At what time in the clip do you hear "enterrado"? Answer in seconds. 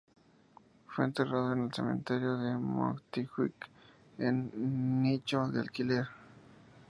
1.05-1.53